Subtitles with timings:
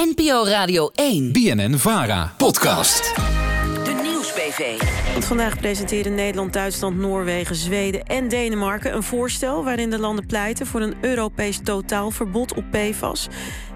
[0.00, 1.32] NPO Radio 1.
[1.32, 2.34] BNN Vara.
[2.36, 3.14] Podcast.
[3.84, 4.82] De Nieuwsbv.
[5.12, 10.66] Want vandaag presenteren Nederland, Duitsland, Noorwegen, Zweden en Denemarken een voorstel waarin de landen pleiten
[10.66, 13.28] voor een Europees totaalverbod op PFAS.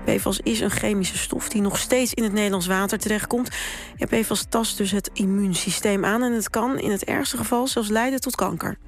[0.05, 3.51] PFAS is een chemische stof die nog steeds in het Nederlands water terechtkomt.
[3.97, 7.89] Ja, PFAS tast dus het immuunsysteem aan en het kan in het ergste geval zelfs
[7.89, 8.79] leiden tot kanker.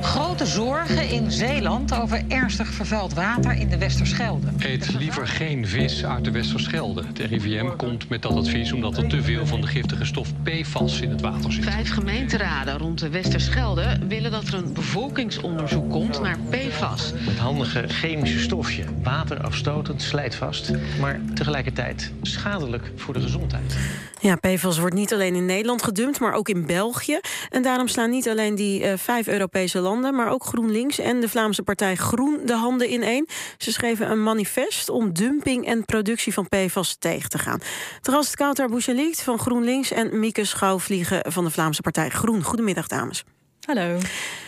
[0.00, 1.03] Grote zorgen
[1.34, 4.46] Zeeland over ernstig vervuild water in de Westerschelde.
[4.58, 7.02] Eet liever geen vis uit de Westerschelde.
[7.06, 11.00] Het RIVM komt met dat advies omdat er te veel van de giftige stof PFAS
[11.00, 11.64] in het water zit.
[11.64, 17.12] Vijf gemeenteraden rond de Westerschelde willen dat er een bevolkingsonderzoek komt naar PFAS.
[17.16, 20.70] Het handige chemische stofje, waterafstotend, slijt vast,
[21.00, 23.76] maar tegelijkertijd schadelijk voor de gezondheid.
[24.20, 27.20] Ja, PFAS wordt niet alleen in Nederland gedumpt, maar ook in België.
[27.50, 31.30] En daarom slaan niet alleen die uh, vijf Europese landen, maar ook GroenLinks en de
[31.30, 33.28] Vlaamse partij Groen de handen ineen.
[33.58, 37.60] Ze schreven een manifest om dumping en productie van PFAS tegen te gaan.
[38.00, 42.42] Terras Kouter Boucheliet van GroenLinks en Mieke Schouwvliegen van de Vlaamse partij Groen.
[42.42, 43.24] Goedemiddag, dames.
[43.66, 43.98] Hallo.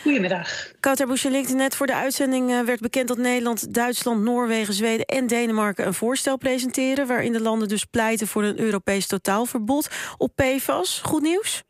[0.01, 0.71] Goedemiddag.
[0.79, 5.27] Kouter Bouchelik, net voor de uitzending eh, werd bekend dat Nederland, Duitsland, Noorwegen, Zweden en
[5.27, 7.07] Denemarken een voorstel presenteren.
[7.07, 11.01] Waarin de landen dus pleiten voor een Europees totaalverbod op PFAS.
[11.03, 11.63] Goed nieuws?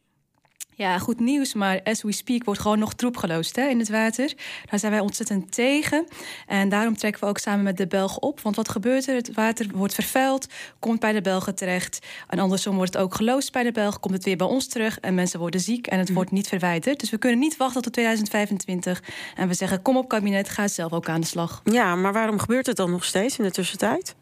[0.77, 3.89] Ja, goed nieuws, maar as we speak wordt gewoon nog troep geloosd hè, in het
[3.89, 4.33] water.
[4.69, 6.07] Daar zijn wij ontzettend tegen.
[6.47, 8.39] En daarom trekken we ook samen met de Belgen op.
[8.39, 9.15] Want wat gebeurt er?
[9.15, 10.47] Het water wordt vervuild,
[10.79, 12.05] komt bij de Belgen terecht.
[12.27, 14.99] En andersom wordt het ook geloosd bij de Belgen, komt het weer bij ons terug.
[14.99, 16.99] En mensen worden ziek en het wordt niet verwijderd.
[16.99, 19.03] Dus we kunnen niet wachten tot 2025.
[19.35, 21.61] En we zeggen, kom op kabinet, ga zelf ook aan de slag.
[21.63, 24.15] Ja, maar waarom gebeurt het dan nog steeds in de tussentijd?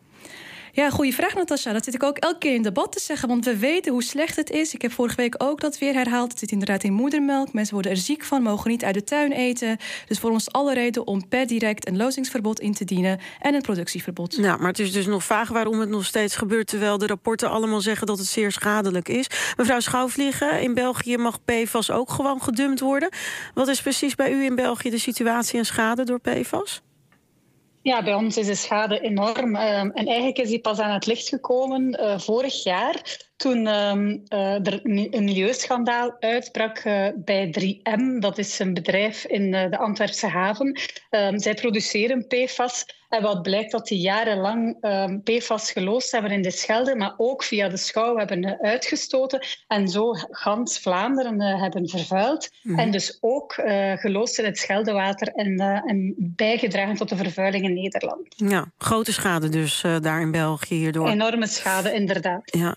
[0.75, 1.73] Ja, goede vraag, Natasja.
[1.73, 3.27] Dat zit ik ook elke keer in debat te zeggen.
[3.27, 4.73] Want we weten hoe slecht het is.
[4.73, 6.29] Ik heb vorige week ook dat weer herhaald.
[6.29, 7.53] Het zit inderdaad in moedermelk.
[7.53, 9.77] Mensen worden er ziek van, mogen niet uit de tuin eten.
[10.07, 13.61] Dus voor ons alle reden om per direct een lozingsverbod in te dienen en een
[13.61, 14.35] productieverbod.
[14.35, 16.67] Ja, maar het is dus nog vaag waarom het nog steeds gebeurt.
[16.67, 19.27] Terwijl de rapporten allemaal zeggen dat het zeer schadelijk is.
[19.57, 23.09] Mevrouw Schouwvliegen, in België mag PFAS ook gewoon gedumpt worden.
[23.53, 26.81] Wat is precies bij u in België de situatie en schade door PFAS?
[27.85, 29.55] Ja, bij ons is de schade enorm.
[29.55, 33.19] Ehm, en eigenlijk is die pas aan het licht gekomen uh, vorig jaar.
[33.37, 38.19] Toen um, uh, er een milieuschandaal uitbrak uh, bij 3M.
[38.19, 40.79] Dat is een bedrijf in de Antwerpse haven.
[41.09, 42.85] Um, zij produceren PFAS.
[43.09, 47.43] En wat blijkt dat die jarenlang um, PFAS geloosd hebben in de Schelde, maar ook
[47.43, 52.49] via de schouw hebben uitgestoten en zo gans Vlaanderen hebben vervuild.
[52.61, 52.79] Mm.
[52.79, 53.53] En dus ook
[53.95, 58.27] geloosd in het Scheldewater en, en, bijgedragen tot de vervuiling in Nederland.
[58.27, 61.07] Ja, grote schade dus daar in België hierdoor.
[61.07, 62.41] Enorme schade, inderdaad.
[62.45, 62.75] Ja.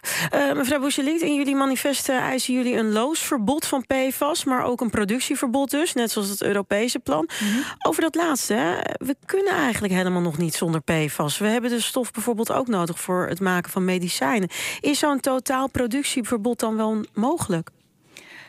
[0.55, 5.71] Mevrouw Boucheliet, in jullie manifest eisen jullie een loosverbod van PFAS, maar ook een productieverbod
[5.71, 7.29] dus, net zoals het Europese plan.
[7.41, 7.65] Mm -hmm.
[7.79, 8.75] Over dat laatste, hè?
[9.07, 11.39] we kunnen eigenlijk helemaal nog niet zonder PFAS.
[11.39, 14.49] We hebben de stof bijvoorbeeld ook nodig voor het maken van medicijnen.
[14.81, 17.71] Is zo'n totaal productieverbod dan wel mogelijk?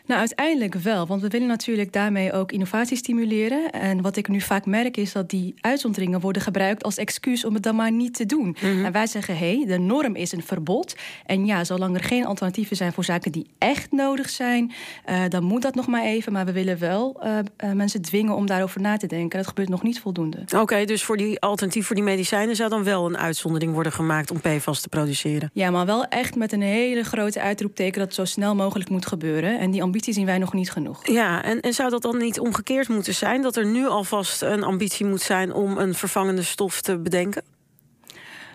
[0.09, 3.71] Nou, uiteindelijk wel, want we willen natuurlijk daarmee ook innovatie stimuleren.
[3.71, 7.53] En wat ik nu vaak merk is dat die uitzonderingen worden gebruikt als excuus om
[7.53, 8.45] het dan maar niet te doen.
[8.45, 8.85] Mm -hmm.
[8.85, 10.95] En wij zeggen, hé, hey, de norm is een verbod.
[11.25, 14.71] En ja, zolang er geen alternatieven zijn voor zaken die echt nodig zijn,
[15.09, 16.31] uh, dan moet dat nog maar even.
[16.31, 19.37] Maar we willen wel uh, uh, mensen dwingen om daarover na te denken.
[19.37, 20.41] Dat gebeurt nog niet voldoende.
[20.41, 23.91] Oké, okay, dus voor die alternatief voor die medicijnen zou dan wel een uitzondering worden
[23.91, 25.49] gemaakt om PFAS te produceren?
[25.53, 29.05] Ja, maar wel echt met een hele grote uitroepteken dat het zo snel mogelijk moet
[29.05, 29.59] gebeuren.
[29.59, 31.07] En die ambitie zien wij nog niet genoeg.
[31.07, 33.41] Ja, en, en zou dat dan niet omgekeerd moeten zijn?
[33.41, 37.43] Dat er nu alvast een ambitie moet zijn om een vervangende stof te bedenken?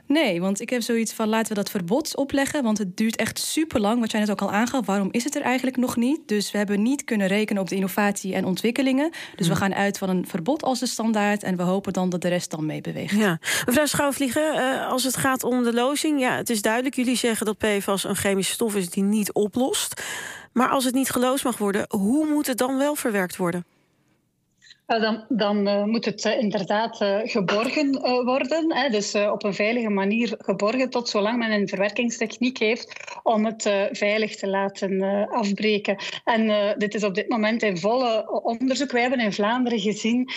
[0.06, 2.62] Nee, want ik heb zoiets van laten we dat verbod opleggen.
[2.62, 4.00] Want het duurt echt super lang.
[4.00, 4.86] Wat jij net ook al aangaf.
[4.86, 6.20] Waarom is het er eigenlijk nog niet?
[6.26, 9.10] Dus we hebben niet kunnen rekenen op de innovatie en ontwikkelingen.
[9.36, 11.42] Dus we gaan uit van een verbod als de standaard.
[11.42, 13.16] En we hopen dan dat de rest dan meebeweegt.
[13.16, 13.38] Ja.
[13.66, 16.20] Mevrouw Schouwvliegen, uh, als het gaat om de lozing.
[16.20, 16.94] Ja, het is duidelijk.
[16.94, 20.02] Jullie zeggen dat PFAS een chemische stof is die niet oplost.
[20.54, 23.64] Maar als het niet geloosd mag worden, hoe moet het dan wel verwerkt worden?
[24.86, 27.92] Dan, dan uh, moet het uh, inderdaad uh, geborgen
[28.24, 28.74] worden.
[28.74, 28.88] Hè?
[28.88, 32.92] Dus op een veilige manier geborgen tot zolang men een verwerkingstechniek heeft
[33.22, 33.62] om het
[33.92, 35.96] veilig te laten afbreken.
[36.24, 38.92] En dit is op dit moment in volle onderzoek.
[38.92, 40.30] Wij hebben in Vlaanderen gezien,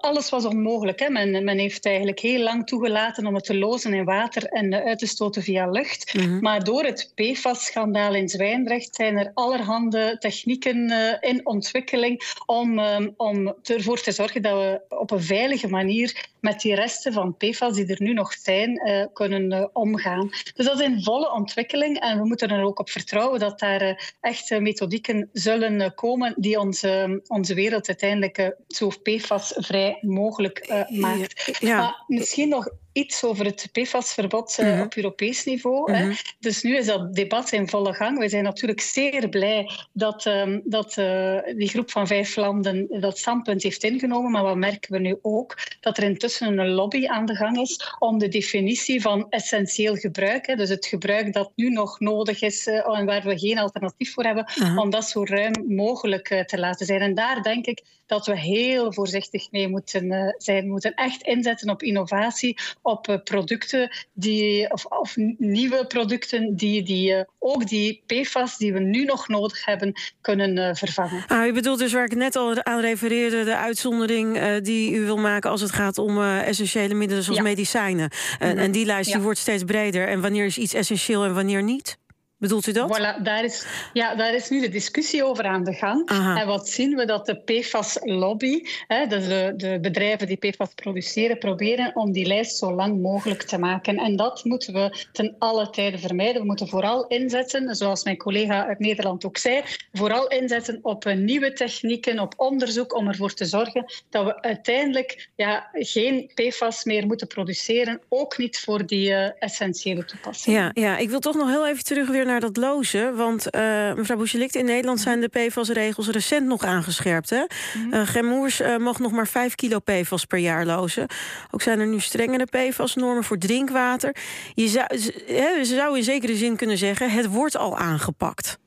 [0.00, 1.00] alles was onmogelijk.
[1.00, 1.10] Hè?
[1.10, 4.98] Men, men, heeft eigenlijk heel lang toegelaten om het te lozen in water en uit
[4.98, 6.14] te stoten via lucht.
[6.14, 6.40] Mm -hmm.
[6.40, 13.54] Maar door het PFAS-schandaal in Zwijndrecht zijn er allerhande technieken in ontwikkeling om, um, om
[13.68, 17.86] ervoor te zorgen dat we op een veilige manier met die resten van PFAS die
[17.86, 20.28] er nu nog zijn, uh, kunnen uh, omgaan.
[20.54, 23.82] Dus dat is in volle ontwikkeling en we moeten er ook op vertrouwen dat daar
[23.82, 31.58] uh, echt methodieken zullen komen die onze, onze wereld uiteindelijk zo PFAS-vrij mogelijk maakt.
[31.60, 31.76] Ja.
[31.76, 32.68] Maar misschien nog
[32.98, 34.80] iets over het PFAS-verbod -hmm.
[34.80, 35.92] op Europees niveau.
[35.92, 36.16] Mm -hmm.
[36.38, 38.18] Dus nu is dat debat in volle gang.
[38.18, 43.18] We zijn natuurlijk zeer blij dat, um, dat uh, die groep van vijf landen dat
[43.18, 44.30] standpunt heeft ingenomen.
[44.30, 45.58] Maar wat merken we nu ook?
[45.80, 50.46] Dat er intussen een lobby aan de gang is om de definitie van essentieel gebruik,
[50.46, 54.12] hè, dus het gebruik dat nu nog nodig is uh, en waar we geen alternatief
[54.12, 54.78] voor hebben, uh -huh.
[54.78, 57.00] om dat zo ruim mogelijk uh, te laten zijn.
[57.00, 60.64] En daar denk ik dat we heel voorzichtig mee moeten zijn.
[60.64, 67.24] We moeten echt inzetten op innovatie, op producten die, of, of nieuwe producten die, die
[67.38, 71.24] ook die PFAS die we nu nog nodig hebben, kunnen vervangen.
[71.26, 75.18] Ah, u bedoelt dus waar ik net al aan refereerde, de uitzondering die u wil
[75.18, 77.44] maken als het gaat om uh, essentiële middelen zoals ja.
[77.44, 78.10] medicijnen.
[78.12, 78.58] Uh, mm-hmm.
[78.58, 80.08] En die lijst die wordt steeds breder.
[80.08, 81.98] En wanneer is iets essentieel en wanneer niet?
[82.38, 82.98] Bedoelt u dat?
[82.98, 86.08] Voilà, daar is, ja, daar is nu de discussie over aan de gang.
[86.08, 86.40] Aha.
[86.40, 87.04] En wat zien we?
[87.04, 93.00] Dat de PFAS-lobby, de, de bedrijven die PFAS produceren, proberen om die lijst zo lang
[93.00, 93.96] mogelijk te maken.
[93.96, 96.40] En dat moeten we ten alle tijden vermijden.
[96.40, 99.62] We moeten vooral inzetten, zoals mijn collega uit Nederland ook zei,
[99.92, 105.68] vooral inzetten op nieuwe technieken, op onderzoek, om ervoor te zorgen dat we uiteindelijk ja,
[105.72, 108.00] geen PFAS meer moeten produceren.
[108.08, 110.60] Ook niet voor die uh, essentiële toepassingen.
[110.60, 113.16] Ja, ja, ik wil toch nog heel even terug weer naar dat lozen.
[113.16, 113.60] Want uh,
[113.94, 117.30] mevrouw Bouchelikt, in Nederland zijn de PFAS-regels recent nog aangescherpt.
[117.30, 117.38] Hè?
[117.40, 117.46] Mm
[117.82, 117.94] -hmm.
[117.94, 121.06] uh, Gemoers uh, mag nog maar 5 kilo PFAS per jaar lozen.
[121.50, 124.16] Ook zijn er nu strengere PFAS-normen voor drinkwater.
[124.54, 124.86] Je zou,
[125.26, 128.58] je zou in zekere zin kunnen zeggen, het wordt al aangepakt.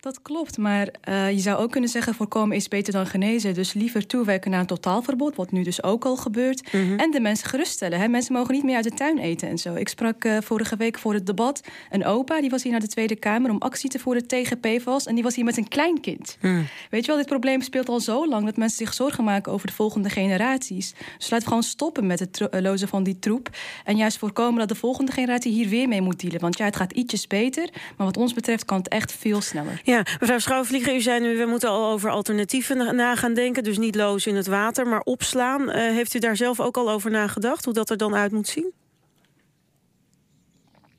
[0.00, 2.14] Dat klopt, maar uh, je zou ook kunnen zeggen...
[2.14, 3.54] voorkomen is beter dan genezen.
[3.54, 5.36] Dus liever toewerken naar een totaalverbod...
[5.36, 6.72] wat nu dus ook al gebeurt.
[6.72, 6.98] Mm -hmm.
[6.98, 8.00] En de mensen geruststellen.
[8.00, 8.08] Hè?
[8.08, 9.74] Mensen mogen niet meer uit de tuin eten en zo.
[9.74, 11.60] Ik sprak uh, vorige week voor het debat
[11.90, 12.40] een opa...
[12.40, 15.06] die was hier naar de Tweede Kamer om actie te voeren tegen PFAS...
[15.06, 16.36] en die was hier met zijn kleinkind.
[16.40, 16.66] Mm.
[16.90, 18.44] Weet je wel, dit probleem speelt al zo lang...
[18.44, 20.94] dat mensen zich zorgen maken over de volgende generaties.
[21.18, 23.48] Dus laten we gewoon stoppen met het lozen van die troep...
[23.84, 26.40] en juist voorkomen dat de volgende generatie hier weer mee moet dealen.
[26.40, 27.68] Want ja, het gaat ietsjes beter...
[27.96, 29.80] maar wat ons betreft kan het echt veel sneller.
[29.88, 31.36] Ja, mevrouw Schouwvlieger, u zei nu...
[31.36, 33.62] we moeten al over alternatieven na gaan denken.
[33.62, 35.62] Dus niet lozen in het water, maar opslaan.
[35.62, 37.64] Uh, heeft u daar zelf ook al over nagedacht?
[37.64, 38.72] Hoe dat er dan uit moet zien?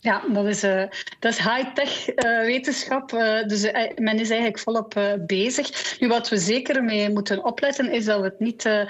[0.02, 0.84] Ja, dat is, uh,
[1.20, 3.14] dat is high-tech uh, wetenschap.
[3.14, 5.98] Uh, dus men is eigenlijk volop bezig.
[6.00, 8.88] Nu, wat we zeker mee moeten opletten, is dat we het niet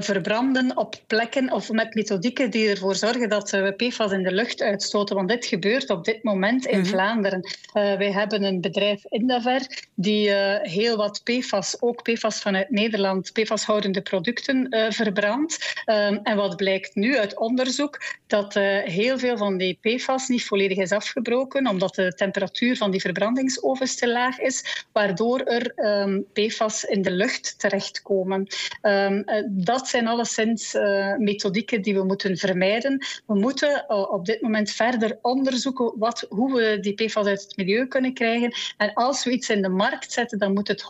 [0.00, 4.62] verbranden op plekken of met methodieken die ervoor zorgen dat we PFAS in de lucht
[4.62, 5.16] uitstoten.
[5.16, 6.90] Want dit gebeurt op dit moment in mm -hmm.
[6.90, 7.40] Vlaanderen.
[7.72, 10.30] wij hebben een bedrijf Indaver die
[10.62, 15.82] heel wat PFAS, ook PFAS vanuit Nederland, PFAS-houdende producten verbrandt.
[15.86, 18.02] Um, en wat blijkt nu uit onderzoek?
[18.26, 18.54] Dat
[18.84, 23.94] heel veel van die PFAS niet volledig is afgebroken, omdat de temperatuur van die verbrandingsovens
[23.94, 28.46] te laag is, waardoor er um, PFAS in de lucht terechtkomen.
[28.82, 33.04] Um, dat zijn alleszins uh, methodieken die we moeten vermijden.
[33.26, 37.56] We moeten uh, op dit moment verder onderzoeken wat, hoe we die PFAS uit het
[37.56, 38.54] milieu kunnen krijgen.
[38.76, 40.86] En als we iets in de markt zetten, dan moet het 100%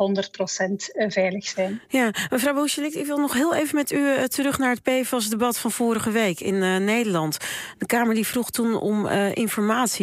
[1.08, 1.80] veilig zijn.
[1.88, 5.70] Ja, mevrouw Boeschelik, ik wil nog heel even met u terug naar het PFAS-debat van
[5.70, 7.38] vorige week in Nederland.
[7.78, 9.50] De Kamer die vroeg toen om informatie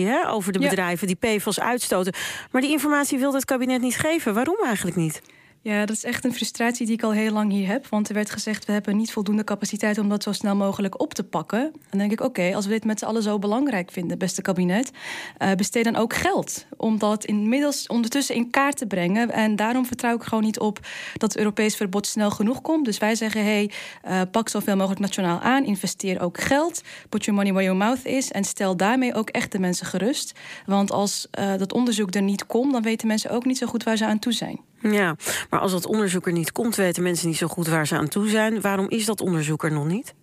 [0.07, 2.13] hè, over de bedrijven die PFAS uitstoten.
[2.51, 4.33] Maar die informatie wilde het kabinet niet geven.
[4.33, 5.21] Waarom eigenlijk niet?
[5.61, 7.87] Ja, dat is echt een frustratie die ik al heel lang hier heb.
[7.87, 11.13] Want er werd gezegd, we hebben niet voldoende capaciteit om dat zo snel mogelijk op
[11.13, 11.71] te pakken.
[11.89, 14.91] Dan denk ik, oké, als we dit met z'n allen zo belangrijk vinden, beste kabinet,
[15.39, 19.31] uh, besteed dan ook geld om dat inmiddels ondertussen in kaart te brengen.
[19.31, 20.79] En daarom vertrouw ik gewoon niet op
[21.13, 22.85] dat het Europees verbod snel genoeg komt.
[22.85, 23.71] Dus wij zeggen, hey,
[24.07, 28.05] uh, pak zoveel mogelijk nationaal aan, investeer ook geld, put your money where your mouth
[28.05, 30.39] is en stel daarmee ook echt de mensen gerust.
[30.65, 33.83] Want als uh, dat onderzoek er niet komt, dan weten mensen ook niet zo goed
[33.83, 34.68] waar ze aan toe zijn.
[34.81, 35.15] Ja,
[35.49, 38.07] maar als dat onderzoek er niet komt, weten mensen niet zo goed waar ze aan
[38.07, 38.61] toe zijn.
[38.61, 40.13] Waarom is dat onderzoek er nog niet?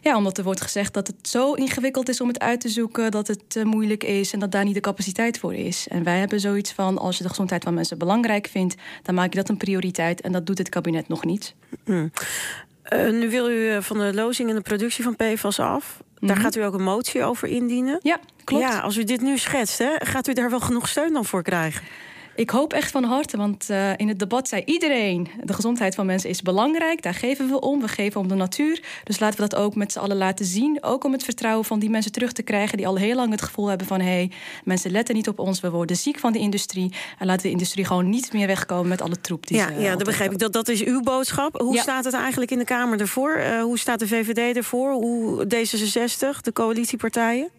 [0.00, 3.10] Ja, omdat er wordt gezegd dat het zo ingewikkeld is om het uit te zoeken,
[3.10, 5.88] dat het uh, moeilijk is en dat daar niet de capaciteit voor is.
[5.88, 9.32] En wij hebben zoiets van: als je de gezondheid van mensen belangrijk vindt, dan maak
[9.32, 10.20] je dat een prioriteit.
[10.20, 11.54] En dat doet het kabinet nog niet.
[11.84, 12.10] Mm.
[12.92, 15.96] Uh, nu wil u van de lozing en de productie van PFAS af.
[15.96, 16.44] Daar mm -hmm.
[16.44, 17.98] gaat u ook een motie over indienen.
[18.02, 18.62] Ja, klopt.
[18.62, 21.42] Ja, als u dit nu schetst, hè, gaat u daar wel genoeg steun dan voor
[21.42, 21.82] krijgen?
[22.34, 25.28] Ik hoop echt van harte, want uh, in het debat zei iedereen...
[25.44, 27.80] de gezondheid van mensen is belangrijk, daar geven we om.
[27.80, 28.82] We geven om de natuur.
[29.04, 30.78] Dus laten we dat ook met z'n allen laten zien.
[30.80, 32.76] Ook om het vertrouwen van die mensen terug te krijgen...
[32.76, 34.00] die al heel lang het gevoel hebben van...
[34.00, 34.30] hé, hey,
[34.64, 36.92] mensen letten niet op ons, we worden ziek van de industrie.
[37.18, 39.80] En laten de industrie gewoon niet meer wegkomen met alle troep die ja, ze...
[39.80, 40.38] Ja, dat begrijp ik.
[40.38, 41.60] Dat, dat is uw boodschap.
[41.60, 41.82] Hoe ja.
[41.82, 43.38] staat het eigenlijk in de Kamer ervoor?
[43.38, 44.92] Uh, hoe staat de VVD ervoor?
[44.92, 47.50] Hoe D66, de coalitiepartijen?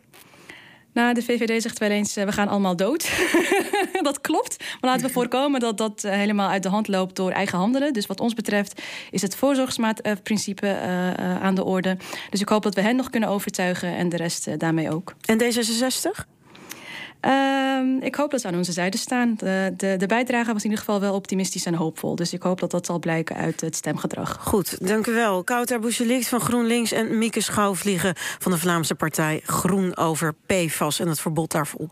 [0.93, 3.12] Nou, de VVD zegt wel eens, uh, we gaan allemaal dood.
[4.01, 4.57] dat klopt.
[4.60, 7.93] Maar laten we voorkomen dat dat uh, helemaal uit de hand loopt door eigen handelen.
[7.93, 8.81] Dus wat ons betreft
[9.12, 11.98] is het voorzorgsprincipe uh, aan de orde.
[12.29, 15.13] Dus ik hoop dat we hen nog kunnen overtuigen en de rest daarmee ook.
[15.25, 16.30] En D66?
[17.25, 19.33] Um, ik hoop dat ze aan onze zijde staan.
[19.37, 22.15] De, de, de, bijdrage was in ieder geval wel optimistisch en hoopvol.
[22.15, 24.37] Dus ik hoop dat dat zal blijken uit het stemgedrag.
[24.39, 25.43] Goed, dank u wel.
[25.43, 31.07] Kouter Bouchelicht van GroenLinks en Mieke Schouwvliegen van de Vlaamse partij Groen over PFAS en
[31.07, 31.89] het verbod daarop.